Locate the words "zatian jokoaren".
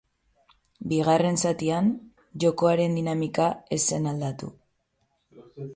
1.49-2.99